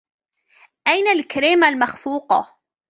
[0.87, 2.57] أين الكريمة المخفوقة؟